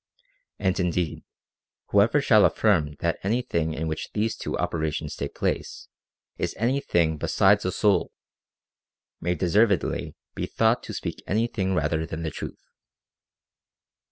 [0.57, 1.23] And indeed,
[1.89, 5.89] whoever shall affirm that any thing in which these two operations take place
[6.39, 8.11] is any thing besides a soul,
[9.19, 12.63] may deservedly be thought to speak any thing rather than the truth."